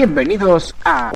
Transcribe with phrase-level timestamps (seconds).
[0.00, 1.12] Bienvenidos a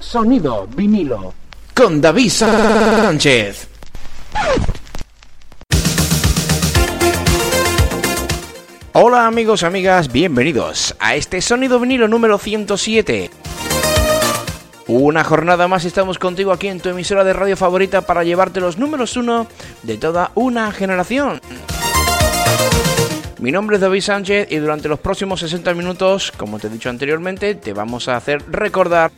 [0.00, 1.32] Sonido vinilo
[1.76, 3.68] con David Sánchez.
[8.94, 13.30] Hola amigos, amigas, bienvenidos a este Sonido vinilo número 107.
[14.88, 18.76] Una jornada más estamos contigo aquí en tu emisora de radio favorita para llevarte los
[18.76, 19.46] números uno
[19.84, 21.40] de toda una generación.
[23.42, 26.88] Mi nombre es David Sánchez y durante los próximos 60 minutos, como te he dicho
[26.88, 29.10] anteriormente, te vamos a hacer recordar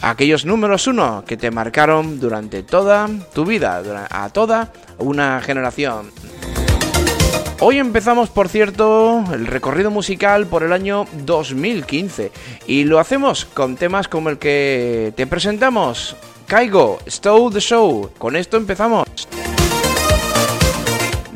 [0.00, 6.10] aquellos números uno que te marcaron durante toda tu vida, a toda una generación.
[7.60, 12.32] Hoy empezamos, por cierto, el recorrido musical por el año 2015
[12.66, 16.16] y lo hacemos con temas como el que te presentamos,
[16.48, 18.10] Caigo, Stow the Show.
[18.18, 19.06] Con esto empezamos.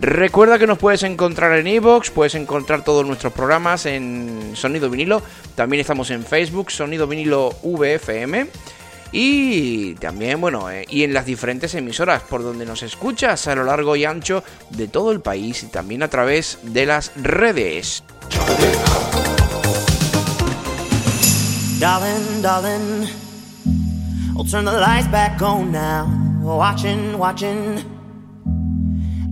[0.07, 5.21] Recuerda que nos puedes encontrar en iVoox, puedes encontrar todos nuestros programas en Sonido Vinilo.
[5.57, 8.47] También estamos en Facebook, Sonido Vinilo VFM.
[9.11, 13.65] Y también, bueno, eh, y en las diferentes emisoras por donde nos escuchas a lo
[13.65, 18.05] largo y ancho de todo el país y también a través de las redes.
[21.81, 23.09] Darling, darling,
[24.48, 26.07] turn the lights back on now.
[26.45, 27.95] Watching, watching.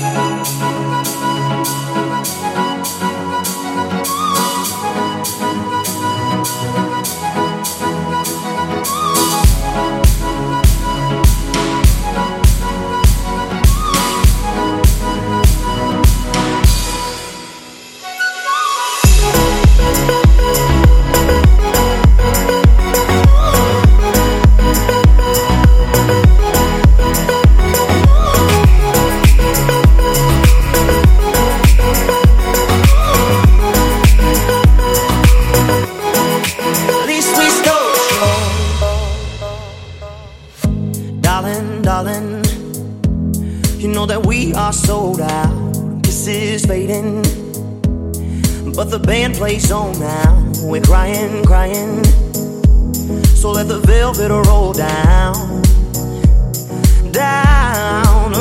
[0.00, 0.46] Thank
[3.02, 3.07] you.
[49.38, 50.34] Place on now.
[50.62, 52.02] We're crying, crying.
[53.38, 55.62] So let the velvet roll down,
[57.12, 58.32] down.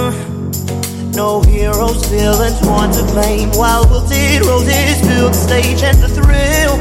[1.11, 3.49] No heroes, villains, one to blame.
[3.51, 6.77] While wilted roses fill the stage, and the thrill,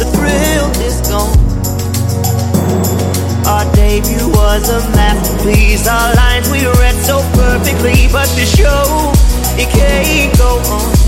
[0.00, 1.36] the thrill is gone.
[3.46, 5.86] Our debut was a masterpiece.
[5.86, 9.12] Our lines we read so perfectly, but the show
[9.60, 11.07] it can't go on.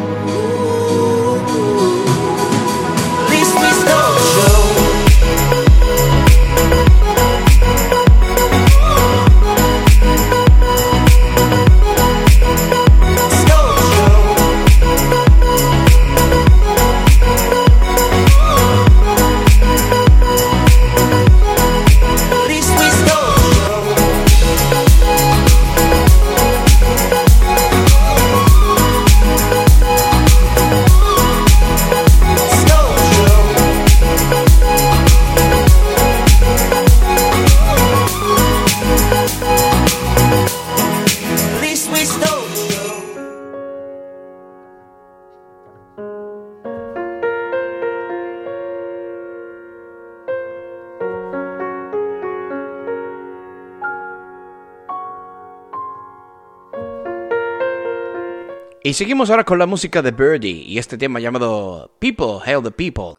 [58.91, 62.71] Y seguimos ahora con la música de Birdie y este tema llamado People, Hail the
[62.71, 63.15] People.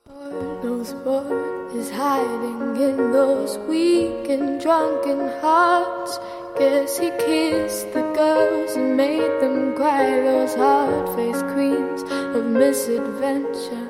[6.59, 12.03] Guess he kissed the girls and made them cry, those hard faced queens
[12.37, 13.89] of misadventure.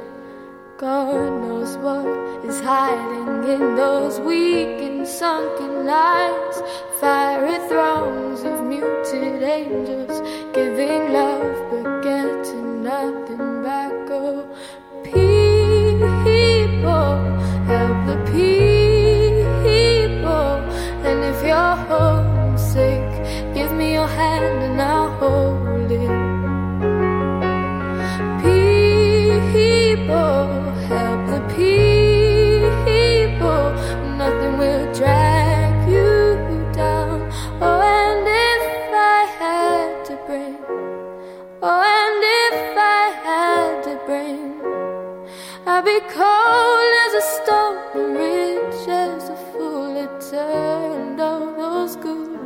[0.79, 2.07] God knows what
[2.45, 6.63] is hiding in those weak and sunken eyes.
[7.01, 10.21] Fiery thrones of muted angels
[10.53, 11.72] giving love
[12.43, 13.93] getting nothing back.
[14.11, 14.45] Oh,
[15.05, 16.05] people,
[17.71, 19.71] help the people.
[21.07, 26.22] And if you're homesick, give me your hand and I'll hold it.
[45.85, 49.97] Be cold as a stone, rich as a fool.
[49.97, 52.39] It turned all those good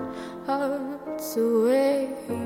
[0.47, 2.46] hearts away.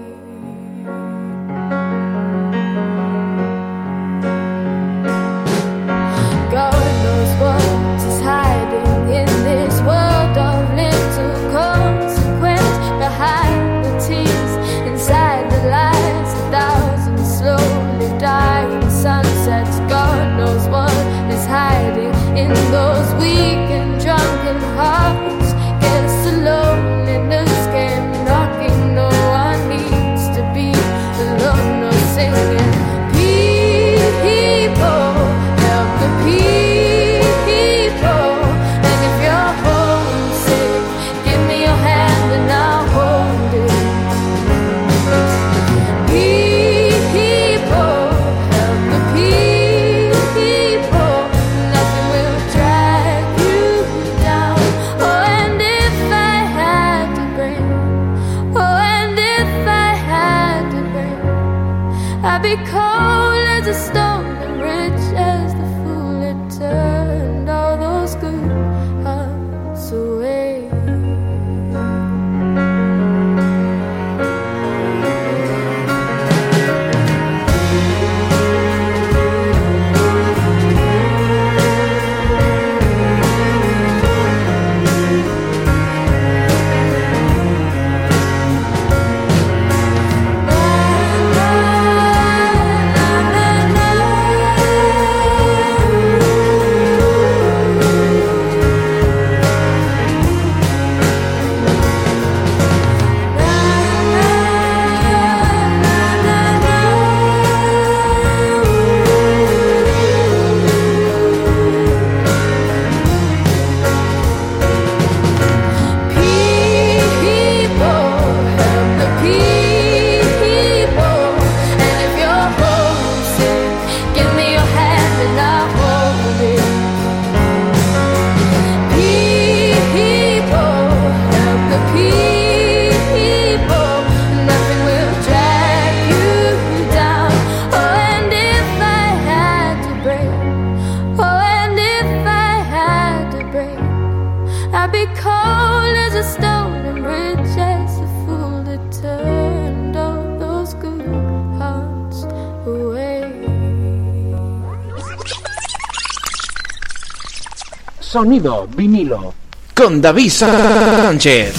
[158.10, 159.32] Sonido vinilo.
[159.72, 161.54] Con David Sánchez.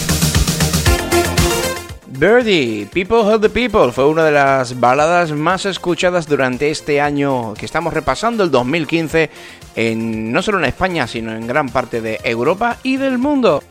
[2.07, 7.53] Birdie, People Help the People, fue una de las baladas más escuchadas durante este año
[7.53, 9.29] que estamos repasando, el 2015,
[9.77, 13.63] en, no solo en España, sino en gran parte de Europa y del mundo.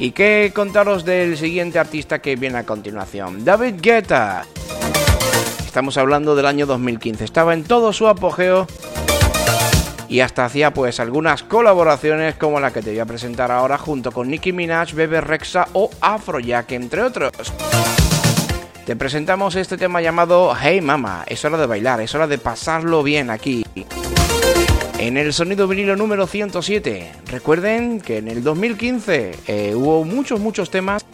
[0.00, 3.44] ¿Y qué contaros del siguiente artista que viene a continuación?
[3.44, 4.46] David Guetta.
[5.64, 7.24] Estamos hablando del año 2015.
[7.24, 8.66] Estaba en todo su apogeo
[10.14, 14.12] y hasta hacía pues algunas colaboraciones como la que te voy a presentar ahora junto
[14.12, 17.32] con Nicki Minaj, Bebe Rexa o Afrojack entre otros.
[18.86, 23.02] Te presentamos este tema llamado Hey Mama, es hora de bailar, es hora de pasarlo
[23.02, 23.66] bien aquí.
[25.00, 30.70] En el sonido vinilo número 107, recuerden que en el 2015 eh, hubo muchos, muchos
[30.70, 31.04] temas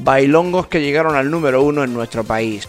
[0.00, 2.68] bailongos que llegaron al número uno en nuestro país.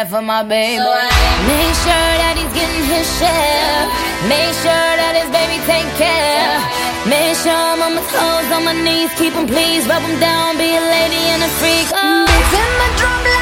[0.00, 0.80] Bad for my baby.
[0.80, 3.84] Make sure that he's getting his share.
[4.32, 6.56] Make sure that his baby take care.
[7.04, 10.56] Make sure I'm on my toes, on my knees, keep him please, rub him down,
[10.56, 11.88] be a lady and a freak.
[11.92, 12.24] Oh.
[12.28, 13.39] Beating my drum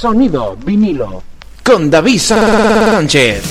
[0.00, 1.22] Sonido vinilo.
[1.62, 3.42] con David Sánchez.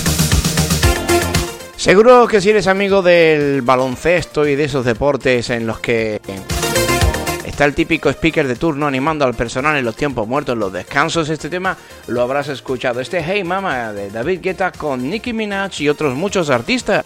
[1.77, 6.19] Seguro que si eres amigo del baloncesto y de esos deportes en los que
[7.45, 10.73] está el típico speaker de turno animando al personal en los tiempos muertos, en los
[10.73, 11.77] descansos, este tema
[12.07, 12.99] lo habrás escuchado.
[12.99, 17.05] Este Hey Mama de David Guetta con Nicki Minaj y otros muchos artistas.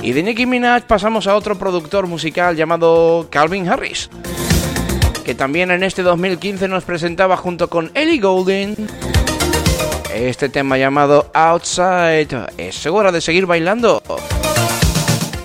[0.00, 4.08] Y de Nicki Minaj pasamos a otro productor musical llamado Calvin Harris,
[5.34, 8.74] también en este 2015 nos presentaba junto con Ellie Goulding
[10.14, 12.28] este tema llamado Outside.
[12.56, 14.02] ¿Es hora de seguir bailando?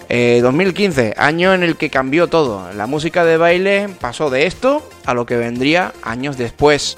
[0.09, 2.71] Eh, 2015, año en el que cambió todo.
[2.73, 6.97] La música de baile pasó de esto a lo que vendría años después.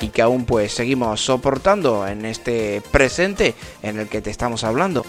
[0.00, 5.04] Y que aún pues seguimos soportando en este presente en el que te estamos hablando.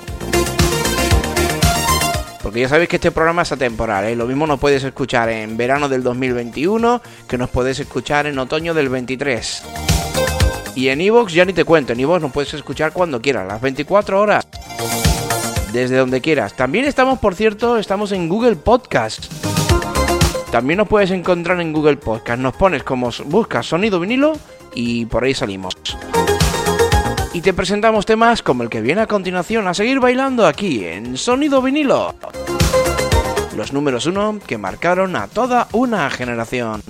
[2.53, 4.15] Porque ya sabéis que este programa es atemporal, ¿eh?
[4.15, 8.75] Lo mismo nos puedes escuchar en verano del 2021 que nos puedes escuchar en otoño
[8.75, 9.63] del 23.
[10.75, 13.59] Y en Evox ya ni te cuento, en Evox nos puedes escuchar cuando quieras, las
[13.59, 14.47] 24 horas.
[15.71, 16.53] Desde donde quieras.
[16.53, 19.33] También estamos, por cierto, estamos en Google Podcast.
[20.51, 22.39] También nos puedes encontrar en Google Podcast.
[22.39, 24.33] Nos pones como buscas sonido vinilo
[24.75, 25.73] y por ahí salimos.
[27.33, 31.17] Y te presentamos temas como el que viene a continuación a seguir bailando aquí en
[31.17, 32.13] Sonido vinilo.
[33.57, 36.83] Los números uno que marcaron a toda una generación.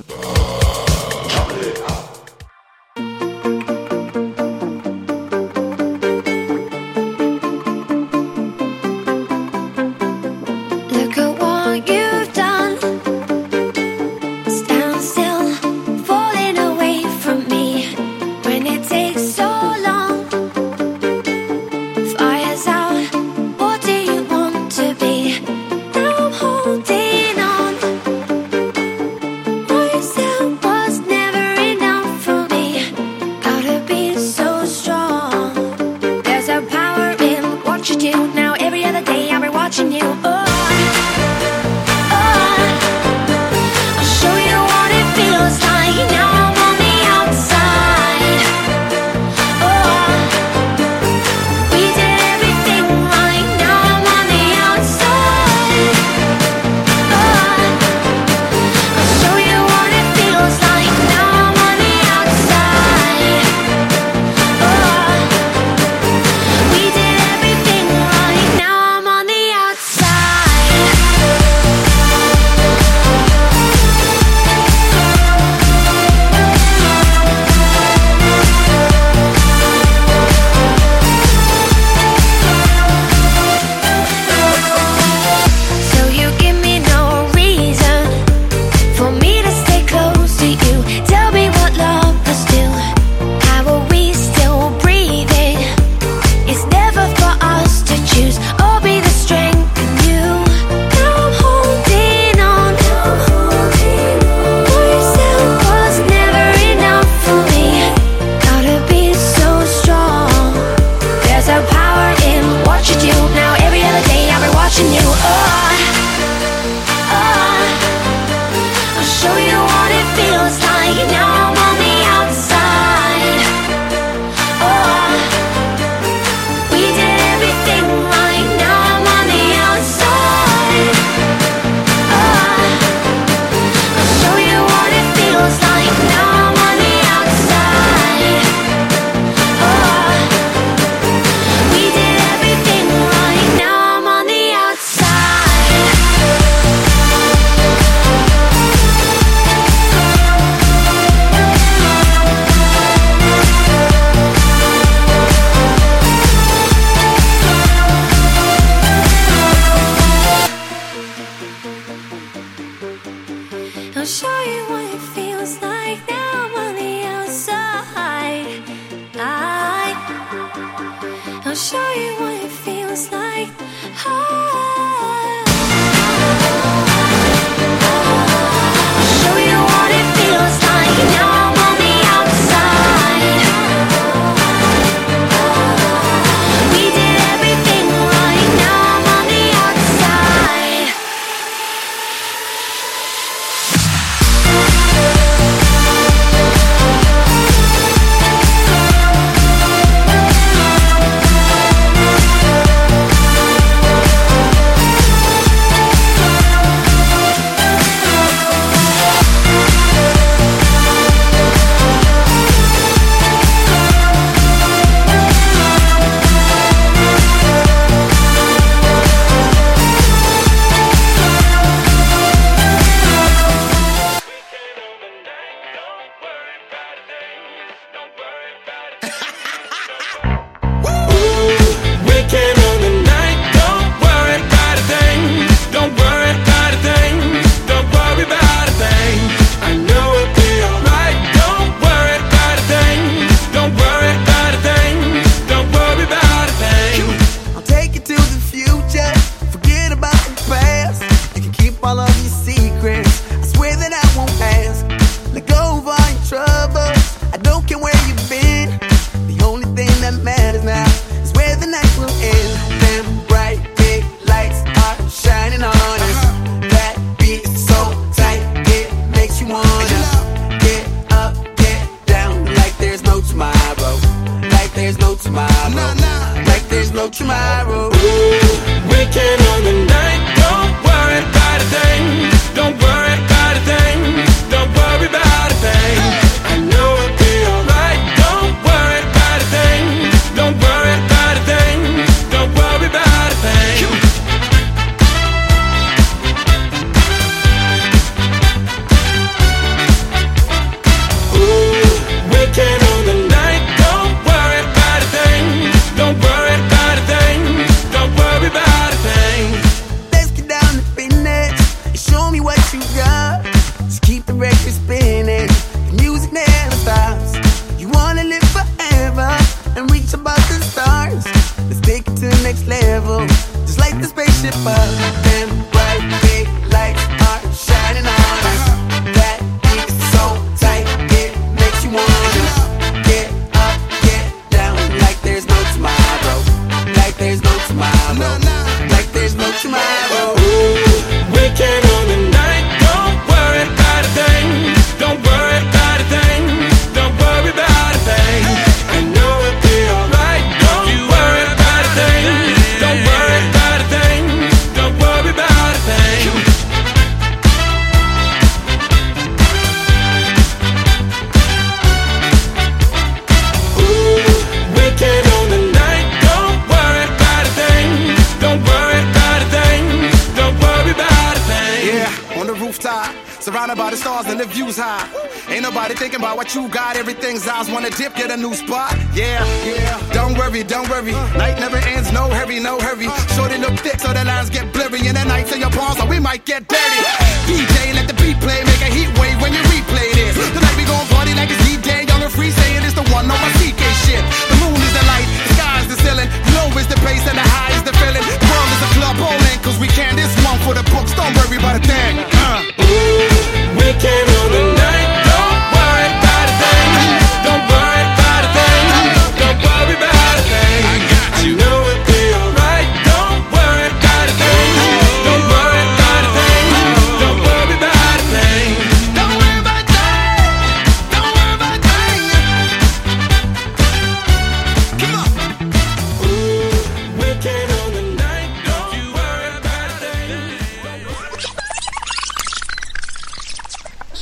[314.43, 314.82] records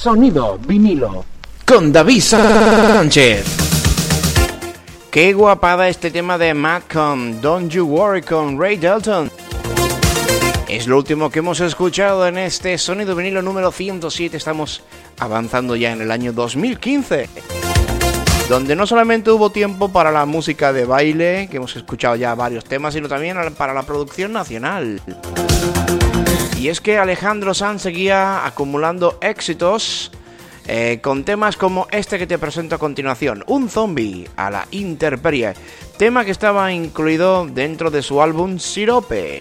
[0.02, 1.24] Sonido vinilo.
[1.64, 3.46] con David Sánchez.
[5.12, 6.92] Qué guapada este tema de Matt
[7.40, 9.32] Don't You Worry con Ray Dalton.
[10.68, 14.38] Es lo último que hemos escuchado en este sonido vinilo número 107.
[14.38, 14.82] Estamos
[15.20, 17.30] avanzando ya en el año 2015.
[18.50, 22.66] Donde no solamente hubo tiempo para la música de baile, que hemos escuchado ya varios
[22.66, 25.00] temas, sino también para la producción nacional.
[26.62, 30.12] Y es que Alejandro Sanz seguía acumulando éxitos
[30.68, 35.56] eh, con temas como este que te presento a continuación, Un zombie a la intemperie,
[35.98, 39.40] tema que estaba incluido dentro de su álbum Sirope.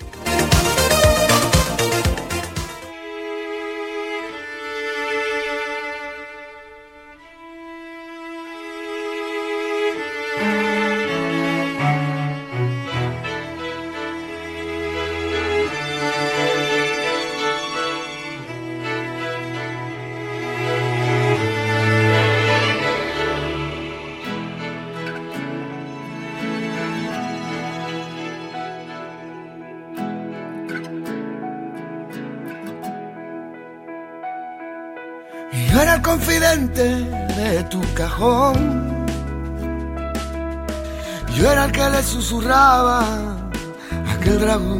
[42.02, 43.04] Susurraba
[44.08, 44.78] aquel dragón.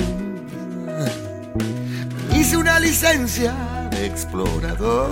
[2.34, 3.54] Hice una licencia
[3.90, 5.10] de explorador.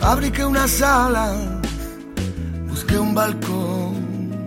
[0.00, 1.34] Fabriqué una sala,
[2.68, 4.46] busqué un balcón.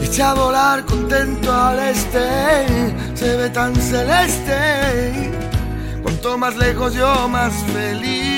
[0.00, 5.30] Y eché a volar contento al este, se ve tan celeste.
[6.02, 8.37] Cuanto más lejos yo más feliz.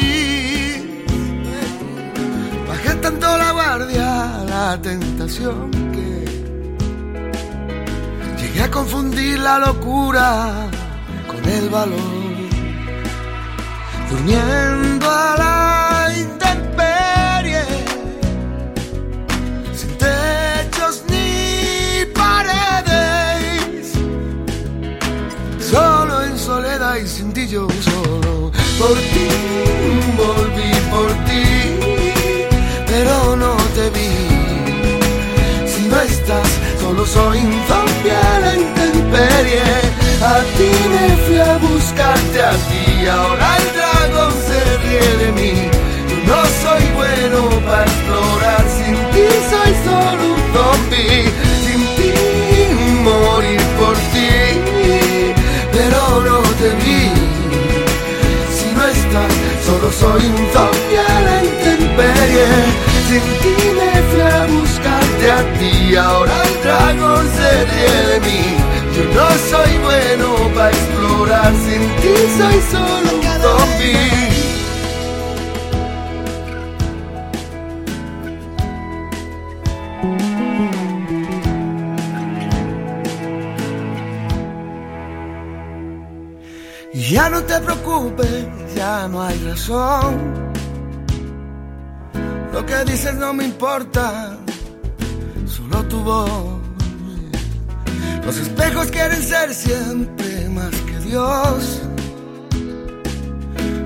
[3.02, 6.08] Tanto la guardia, la tentación que
[8.38, 10.68] llegué a confundir la locura
[11.26, 11.98] con el valor.
[14.10, 17.64] Durmiendo a la intemperie,
[19.74, 23.92] sin techos ni paredes
[25.58, 27.66] solo en soledad y sin ti yo
[33.80, 34.12] te vi.
[35.72, 36.48] Si no estás,
[36.80, 37.38] solo soy
[37.68, 39.68] zombie a la intemperie.
[40.34, 45.54] A ti me fui a buscarte a ti, ahora el dragón se ríe de mí.
[46.26, 51.24] Yo no soy bueno para explorar, sin ti soy solo un zombie.
[51.64, 52.12] Sin ti
[53.08, 54.30] morir por ti
[55.74, 57.02] pero no te vi.
[58.56, 59.32] Si no estás,
[59.66, 62.89] solo soy un zombie a la intemperie.
[63.10, 68.42] Me fui a buscarte a ti, ahora el dragón se ríe de mí.
[68.94, 74.30] Yo no soy bueno para explorar, sin ti soy solo un zombie.
[87.10, 88.46] Ya no te preocupes,
[88.76, 90.49] ya no hay razón.
[92.60, 94.36] Lo que dices no me importa,
[95.46, 96.60] solo tu voz.
[98.22, 101.80] Los espejos quieren ser siempre más que Dios.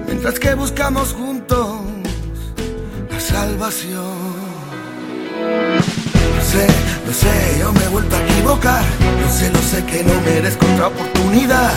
[0.08, 1.82] Mientras que buscamos juntos
[3.12, 4.34] la salvación.
[6.37, 6.66] Lo sé,
[7.06, 8.84] lo sé, yo me he vuelto a equivocar.
[9.22, 11.72] Lo sé, lo sé que no merezco otra oportunidad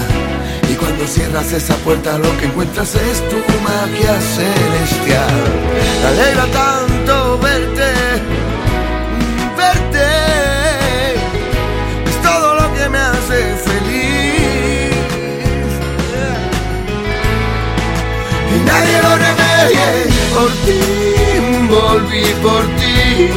[1.07, 5.43] cierras esa puerta lo que encuentras es tu magia celestial.
[6.01, 7.91] Me alegra tanto verte,
[9.57, 10.07] verte.
[12.09, 14.91] Es todo lo que me hace feliz.
[18.53, 19.87] Y nadie lo remedie.
[20.33, 21.07] Por ti
[21.69, 23.29] volví, por ti,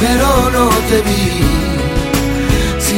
[0.00, 1.47] pero no te vi.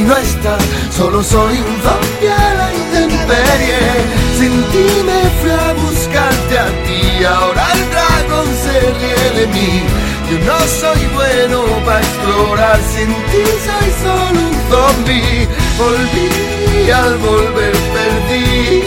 [0.07, 0.63] No estás,
[0.95, 3.79] solo soy un zombie a la intemperie.
[4.37, 9.83] Sin ti me fui a buscarte a ti, ahora el dragón se ríe de mí.
[10.29, 15.47] Yo no soy bueno para explorar, sin ti soy solo un zombie.
[15.77, 16.29] Volví
[16.85, 18.83] y al volver perdí,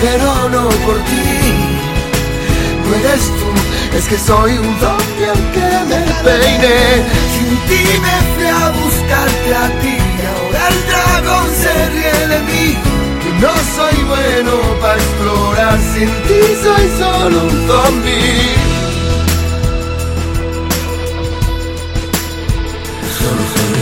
[0.00, 1.22] pero no por ti.
[2.84, 6.76] No eres tú, es que soy un zombie aunque me peine.
[7.34, 9.96] Sin ti me fui a buscarte a ti,
[10.72, 12.78] el dragón se ríe de mí.
[13.40, 18.54] No soy bueno para explorar, sin ti soy solo un zombie.
[23.18, 23.81] Solo soy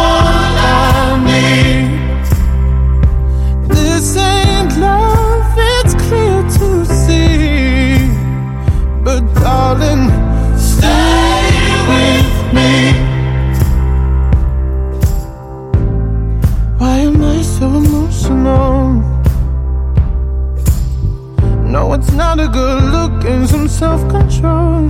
[23.81, 24.87] self control.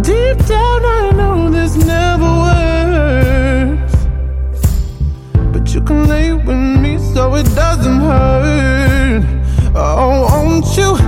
[0.00, 0.97] Deep down, I
[7.38, 9.22] it doesn't hurt.
[9.74, 11.07] Oh, won't you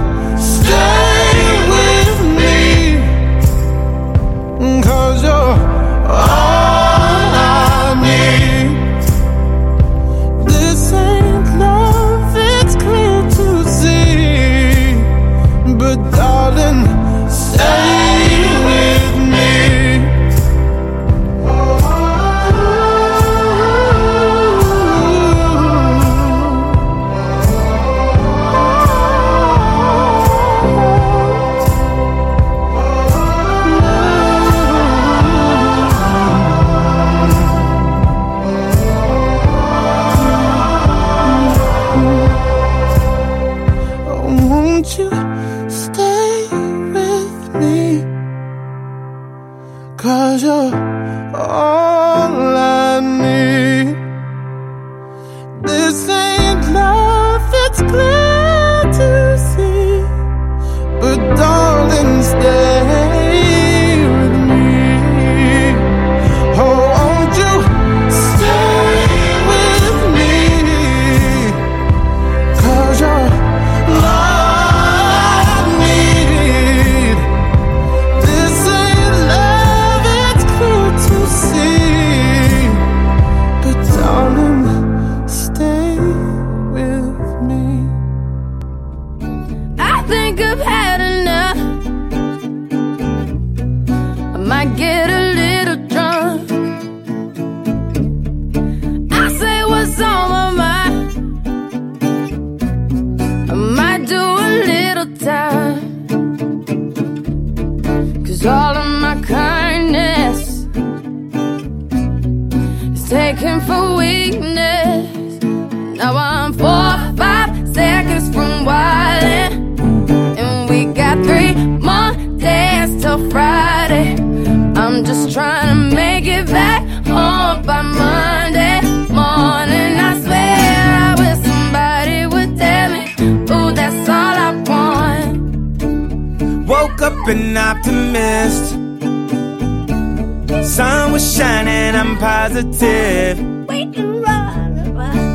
[141.21, 143.37] shining, I'm positive.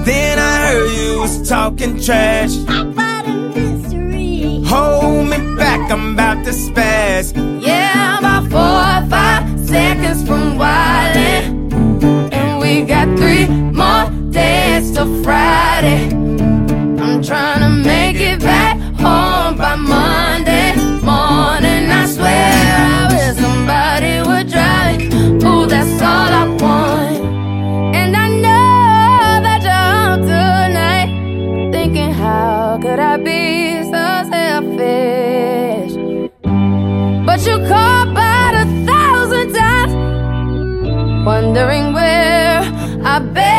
[0.06, 2.56] Then I heard you was talking trash.
[4.71, 7.34] Hold me back, I'm about to spaz.
[7.62, 12.34] Yeah, I'm about four or five seconds from wildin'.
[12.34, 16.10] And we got three more days till Friday.
[17.04, 20.64] I'm trying to make it back home by Monday
[25.75, 27.95] that's all I want.
[27.99, 31.09] And I know that you're home tonight,
[31.73, 35.93] thinking how could I be so selfish?
[37.27, 39.93] But you call about a thousand times,
[41.25, 42.61] wondering where
[43.03, 43.54] I've been.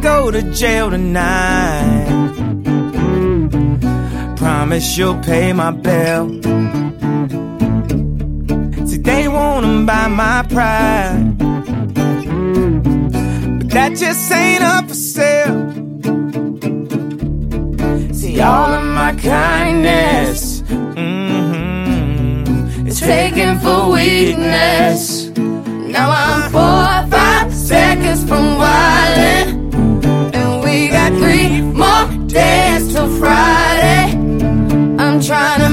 [0.00, 2.06] Go to jail tonight,
[4.36, 6.28] promise you'll pay my bill.
[8.86, 11.38] See, they wanna buy my pride,
[13.58, 15.72] but that just ain't up for sale.
[18.12, 22.06] See, all of my kindness mm-hmm,
[22.86, 25.28] is taken for weakness.
[25.88, 29.47] Now I'm four or five seconds from wildin',
[32.38, 34.04] days till Friday.
[35.04, 35.67] I'm trying to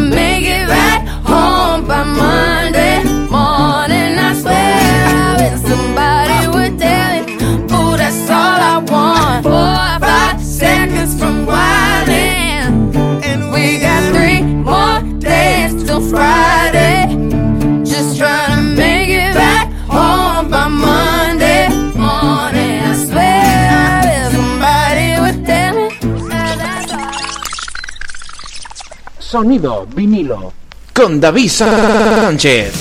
[29.35, 30.53] Sonido vinilo.
[30.93, 32.73] con David Sánchez.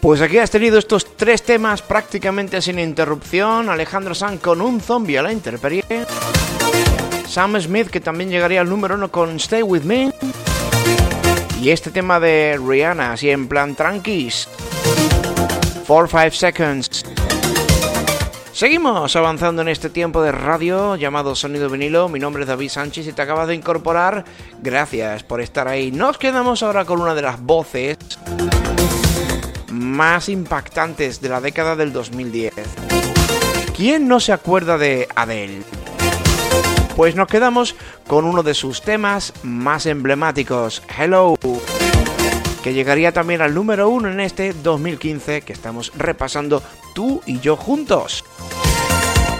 [0.00, 3.68] Pues aquí has tenido estos tres temas prácticamente sin interrupción.
[3.68, 5.84] Alejandro Sanz con un zombie a la intemperie.
[7.28, 10.14] Sam Smith que también llegaría al número uno con Stay With Me.
[11.60, 14.48] Y este tema de Rihanna, así en plan tranquis.
[15.86, 17.21] 4-5 seconds.
[18.62, 22.08] Seguimos avanzando en este tiempo de radio llamado Sonido Vinilo.
[22.08, 24.24] Mi nombre es David Sánchez y te acabas de incorporar.
[24.62, 25.90] Gracias por estar ahí.
[25.90, 27.98] Nos quedamos ahora con una de las voces
[29.72, 32.54] más impactantes de la década del 2010.
[33.76, 35.64] ¿Quién no se acuerda de Adele?
[36.94, 37.74] Pues nos quedamos
[38.06, 41.34] con uno de sus temas más emblemáticos, Hello,
[42.62, 46.62] que llegaría también al número uno en este 2015 que estamos repasando
[46.94, 48.24] tú y yo juntos.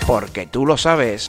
[0.06, 1.28] Porque tú lo sabes.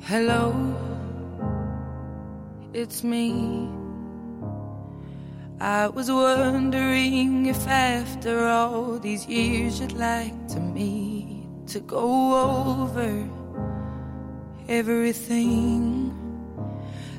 [0.00, 0.54] Hello,
[2.72, 3.68] it's me.
[5.60, 13.28] I was wondering if after all these years you'd like to meet to go over
[14.68, 16.17] everything.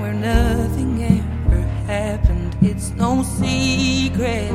[0.00, 2.56] where nothing ever happened.
[2.62, 4.52] It's no secret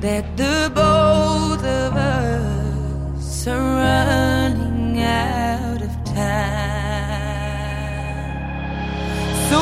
[0.00, 7.30] that the both of us are running out of time.
[9.50, 9.60] So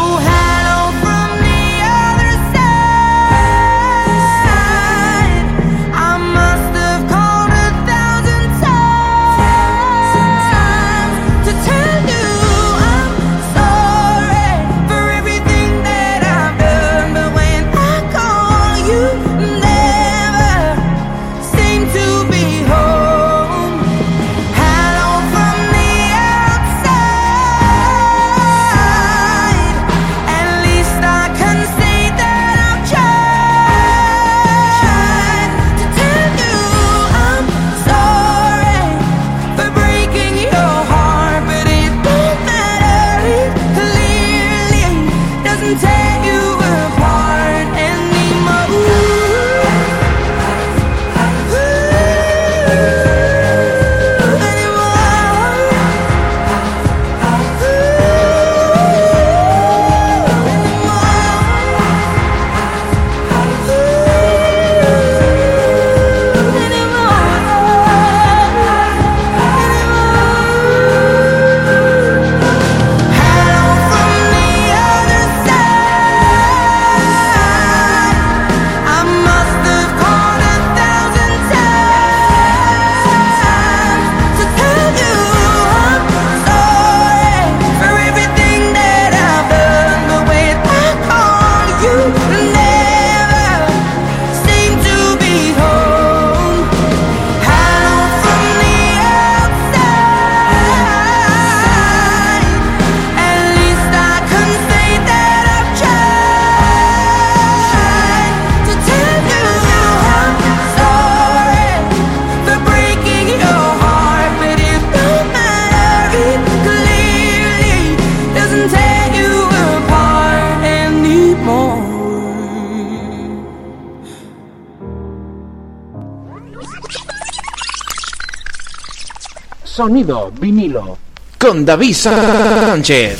[129.88, 130.98] Vinilo.
[131.38, 133.18] Con David Sánchez.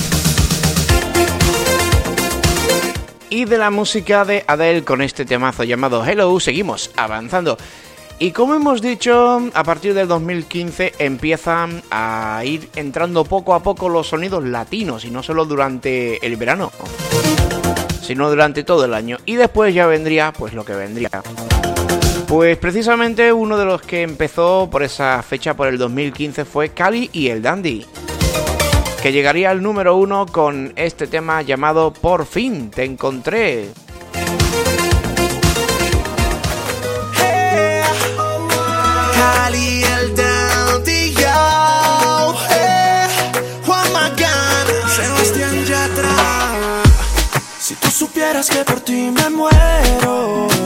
[3.30, 7.56] Y de la música de Adele con este temazo llamado Hello, seguimos avanzando.
[8.18, 13.88] Y como hemos dicho, a partir del 2015 empiezan a ir entrando poco a poco
[13.88, 16.70] los sonidos latinos, y no solo durante el verano,
[18.02, 19.16] sino durante todo el año.
[19.24, 21.10] Y después ya vendría pues lo que vendría.
[22.28, 27.08] Pues precisamente uno de los que empezó por esa fecha, por el 2015, fue Cali
[27.14, 27.86] y el Dandy,
[29.02, 33.70] que llegaría al número uno con este tema llamado Por fin te encontré.
[47.90, 50.57] Supieras que por ti me muero.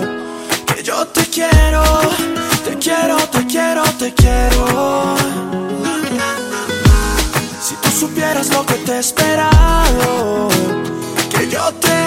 [0.94, 1.82] Yo te quiero,
[2.66, 5.16] te quiero, te quiero, te quiero.
[7.62, 10.48] Si tú supieras lo que te he esperado,
[11.30, 12.01] que yo te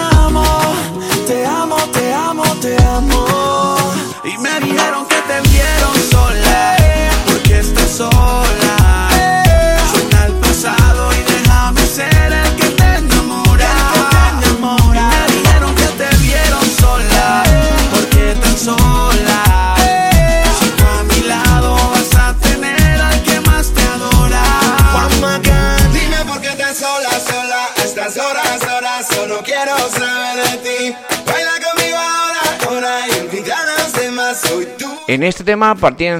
[35.07, 35.75] En este tema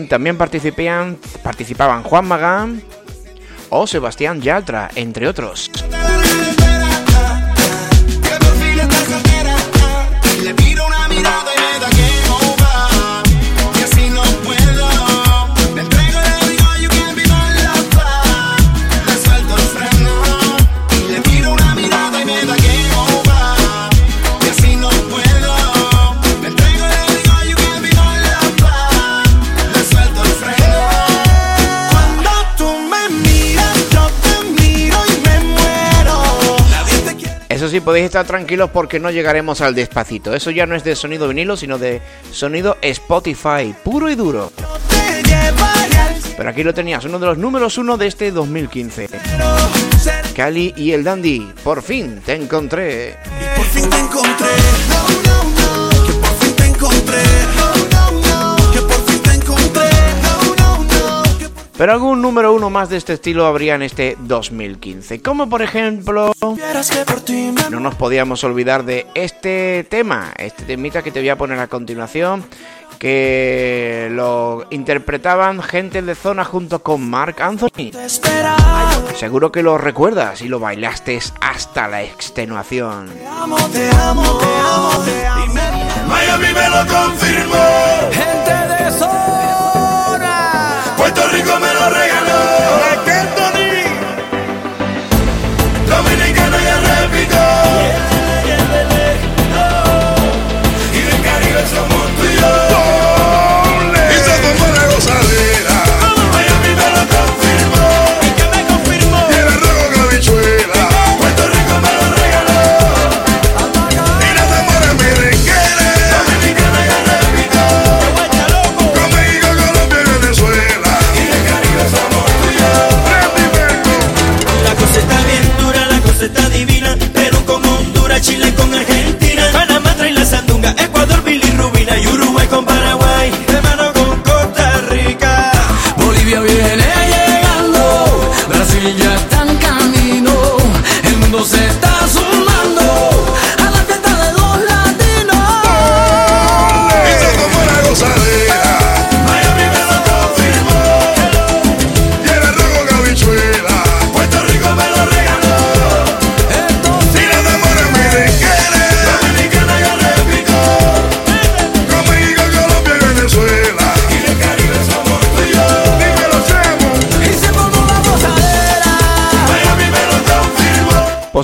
[0.07, 2.83] también participaban Juan Magán
[3.69, 5.71] o Sebastián Yatra, entre otros.
[37.65, 40.35] Eso sí, podéis estar tranquilos porque no llegaremos al despacito.
[40.35, 41.99] Eso ya no es de sonido vinilo, sino de
[42.31, 44.51] sonido Spotify, puro y duro.
[46.37, 49.09] Pero aquí lo tenías, uno de los números uno de este 2015.
[50.35, 53.17] Cali y el Dandy, por fin te encontré.
[53.55, 55.54] Por fin te encontré.
[61.77, 65.21] Pero algún número uno más de este estilo habría en este 2015.
[65.21, 66.31] Como por ejemplo,
[67.69, 71.67] no nos podíamos olvidar de este tema, este temita que te voy a poner a
[71.67, 72.45] continuación,
[72.97, 77.91] que lo interpretaban gente de zona junto con Mark Anthony.
[79.17, 83.09] Seguro que lo recuerdas y lo bailaste hasta la extenuación.
[83.09, 85.53] Te amo, te amo, te amo, te amo.
[86.07, 88.11] Miami me lo confirmó.
[88.11, 88.64] Gente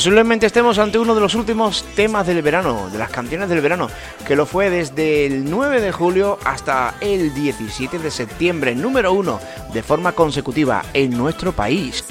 [0.01, 3.87] Posiblemente estemos ante uno de los últimos temas del verano, de las canciones del verano,
[4.25, 9.39] que lo fue desde el 9 de julio hasta el 17 de septiembre, número uno,
[9.71, 12.03] de forma consecutiva en nuestro país.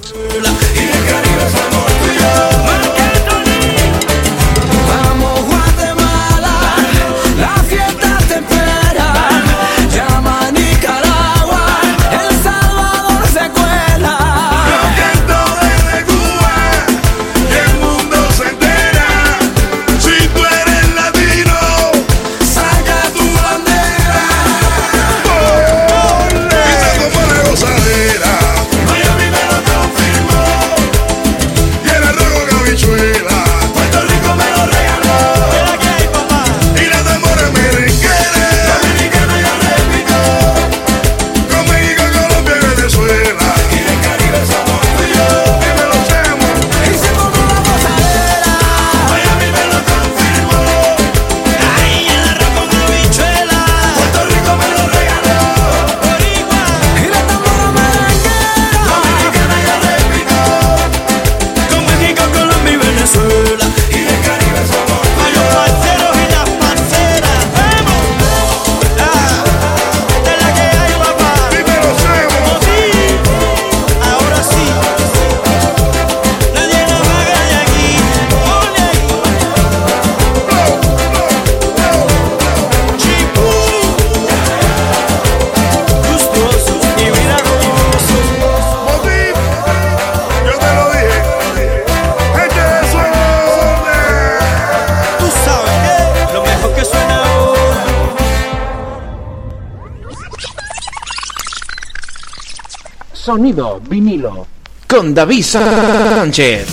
[103.41, 104.47] Sonido vinilo.
[104.87, 106.67] con David Sánchez.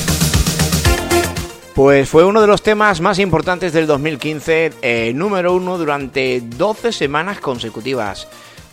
[1.74, 6.91] Pues fue uno de los temas más importantes del 2015, eh, número uno durante 12
[6.91, 8.28] semanas consecutivas.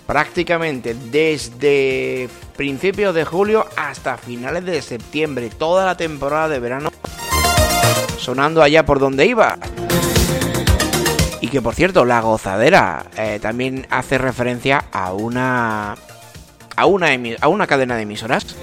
[0.08, 6.90] Prácticamente desde principios de julio hasta finales de septiembre, toda la temporada de verano
[8.18, 9.56] sonando allá por donde iba.
[11.40, 15.94] Y que por cierto, la gozadera eh, también hace referencia a una
[16.76, 17.08] a una,
[17.40, 18.54] a una cadena de emisoras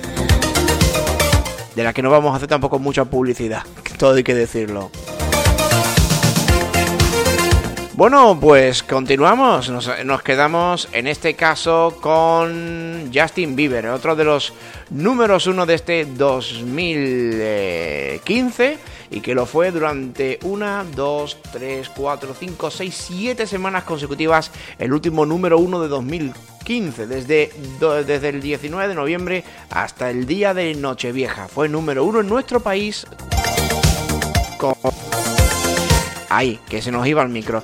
[1.76, 3.62] de la que no vamos a hacer tampoco mucha publicidad,
[3.98, 4.90] todo hay que decirlo.
[7.94, 9.70] Bueno, pues continuamos.
[9.70, 14.54] Nos, nos quedamos en este caso con Justin Bieber, otro de los
[14.90, 18.80] números uno de este 2015
[19.12, 24.94] y que lo fue durante una, dos, tres, cuatro, cinco, seis, siete semanas consecutivas el
[24.94, 27.52] último número uno de 2015, desde,
[28.08, 31.50] desde el 19 de noviembre hasta el día de Nochevieja.
[31.50, 33.06] Fue número uno en nuestro país
[34.58, 34.76] con...
[36.30, 37.62] Ahí, que se nos iba el micro.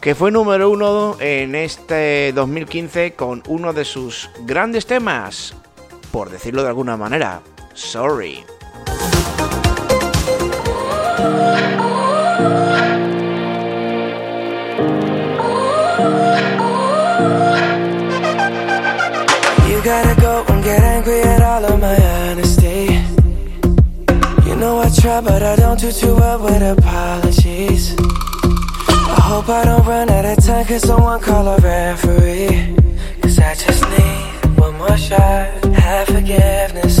[0.00, 5.54] Que fue número uno en este 2015 con uno de sus grandes temas,
[6.10, 7.40] por decirlo de alguna manera,
[7.74, 8.44] Sorry.
[19.68, 23.00] You gotta go and get angry at all of my honesty.
[24.48, 27.94] You know I try, but I don't do too well with apologies.
[27.98, 32.74] I hope I don't run out of time, cause someone call a referee.
[33.20, 37.00] Cause I just need one more shot, have forgiveness.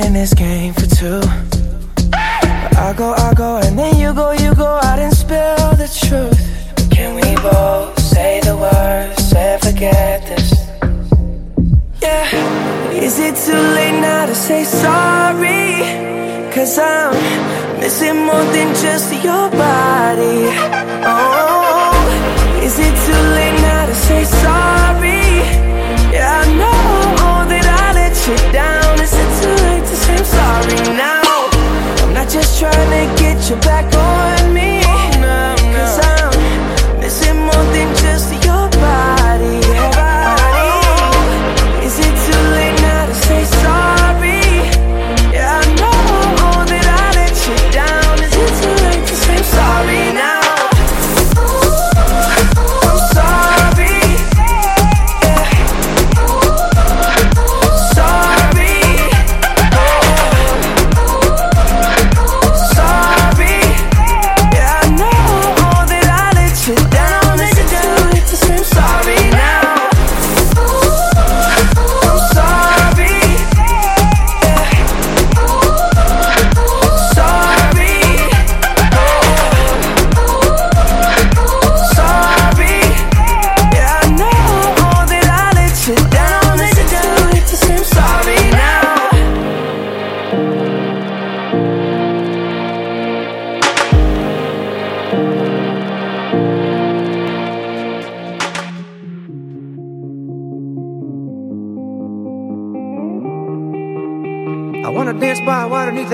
[0.00, 1.51] in this game for two.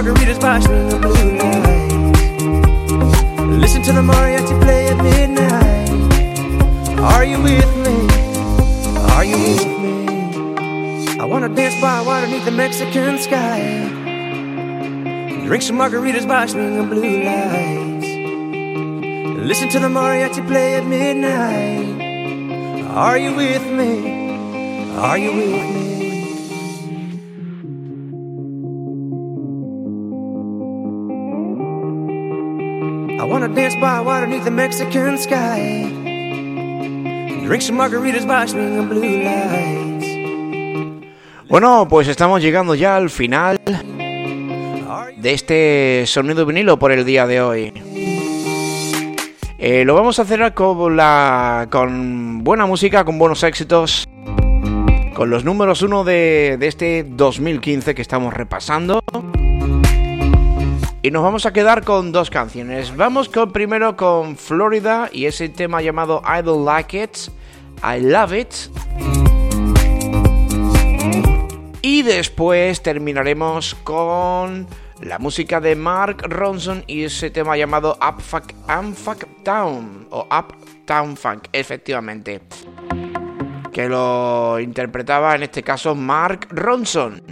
[0.00, 2.42] Margaritas by swinging blue lights.
[3.60, 5.90] Listen to the mariachi play at midnight.
[6.98, 7.96] Are you with me?
[9.14, 11.18] Are you with me?
[11.20, 13.60] I wanna dance by water beneath the Mexican sky.
[15.44, 18.08] Drink some margaritas by swinging blue lights.
[19.50, 21.88] Listen to the mariachi play at midnight.
[23.06, 23.92] Are you with me?
[24.96, 25.79] Are you with me?
[33.80, 35.88] By water beneath the Mexican sky.
[37.44, 40.06] Drink some margaritas by swinging blue lights.
[41.48, 43.58] Bueno, pues estamos llegando ya al final
[45.16, 47.72] de este sonido vinilo por el día de hoy.
[49.58, 54.06] Eh, lo vamos a hacer con, la, con buena música, con buenos éxitos,
[55.14, 59.02] con los números uno de, de este 2015 que estamos repasando.
[61.02, 62.94] Y nos vamos a quedar con dos canciones.
[62.94, 67.16] Vamos con primero con Florida y ese tema llamado I Don't Like It,
[67.82, 68.54] I Love It.
[71.80, 74.66] Y después terminaremos con
[75.00, 80.28] la música de Mark Ronson y ese tema llamado Up Fuck, I'm Fuck Town o
[80.30, 82.42] Uptown Funk, efectivamente.
[83.72, 87.22] Que lo interpretaba en este caso Mark Ronson.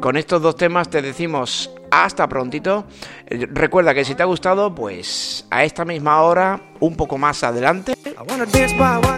[0.00, 2.84] Con estos dos temas te decimos hasta prontito.
[3.26, 7.42] Eh, Recuerda que si te ha gustado, pues a esta misma hora, un poco más
[7.44, 7.94] adelante,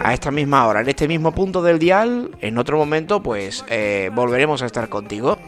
[0.04, 4.10] a esta misma hora, en este mismo punto del dial, en otro momento, pues eh,
[4.14, 5.38] volveremos a estar contigo.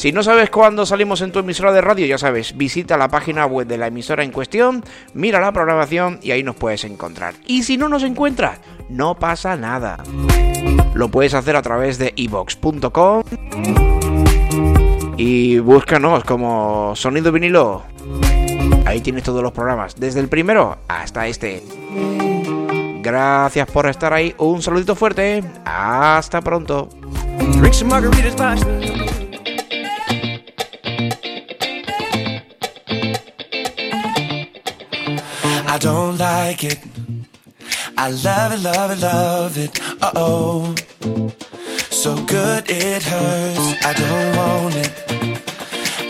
[0.00, 3.44] Si no sabes cuándo salimos en tu emisora de radio, ya sabes, visita la página
[3.44, 7.34] web de la emisora en cuestión, mira la programación y ahí nos puedes encontrar.
[7.46, 10.02] Y si no nos encuentras, no pasa nada.
[10.94, 13.24] Lo puedes hacer a través de ibox.com
[15.22, 17.82] y búscanos como Sonido Vinilo.
[18.86, 21.62] Ahí tienes todos los programas, desde el primero hasta este.
[23.02, 26.88] Gracias por estar ahí, un saludito fuerte, hasta pronto.
[35.68, 36.78] I don't like it.
[37.98, 39.80] I love it, love it, love it.
[40.00, 40.74] Uh oh.
[41.90, 43.84] So good it hurts.
[43.84, 45.09] I don't it.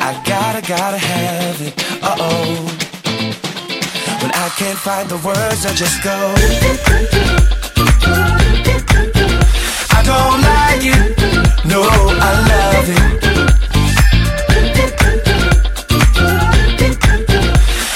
[0.02, 1.74] I gotta, gotta have it.
[2.02, 2.90] Uh oh.
[4.22, 6.16] When I can't find the words, I just go.
[9.92, 11.16] I don't like it.
[11.66, 13.20] No, I love it.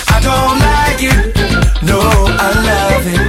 [0.08, 1.34] I don't like it.
[1.82, 2.00] No,
[2.38, 3.20] I love it.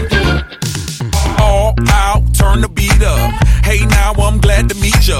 [1.39, 3.31] all out, turn the beat up.
[3.63, 5.19] Hey, now I'm glad to meet ya.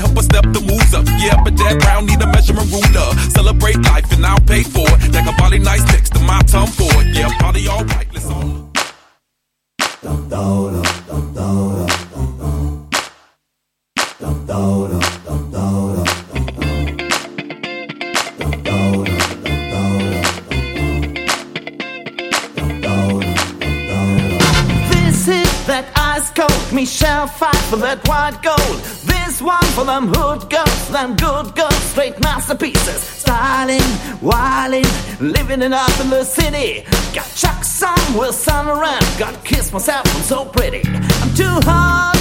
[0.00, 1.04] Help us step the moves up.
[1.20, 3.08] Yeah, but that round need a measurement ruler.
[3.30, 5.14] Celebrate life and I'll pay for it.
[5.20, 7.14] A body nice next to my tongue for it.
[7.14, 8.70] Yeah, party alright, let's all.
[26.80, 28.80] Coast, Michelle fight for that white gold.
[29.04, 33.02] This one for them hood girls, them good girls, straight masterpieces.
[33.02, 33.82] Styling,
[34.22, 34.86] wilding,
[35.20, 36.84] living it up in the city.
[37.14, 39.04] Got Chuck Sun with sun around.
[39.18, 40.82] Got to kiss myself, I'm so pretty.
[41.20, 42.16] I'm too hot.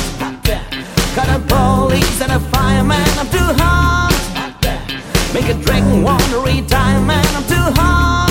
[1.16, 4.12] Got a police and a fireman, I'm too hot.
[5.34, 8.29] Make a dragon wanna retire, man, I'm too hot.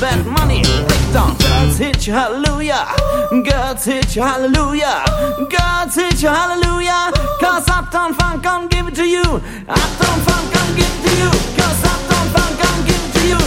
[0.00, 0.64] That money?
[0.64, 2.86] Licked on girls hit hallelujah.
[3.30, 5.04] Girls hit you, hallelujah.
[5.36, 7.12] Girls hit you, hallelujah.
[7.38, 9.22] Cause Uptown Funk, come give it to you.
[9.22, 11.30] Uptown Funk, come give it to you.
[11.56, 13.40] Cause Uptown Funk, come give it to you.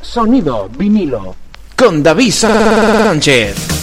[0.00, 1.36] Sonido vinilo.
[1.74, 3.73] Con David Sánchez.